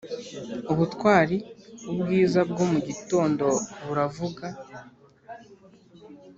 "ubutwari!" 0.71 1.37
ubwiza 1.91 2.39
bwo 2.49 2.63
mu 2.71 2.79
gitondo 2.87 3.45
buravuga; 3.85 4.45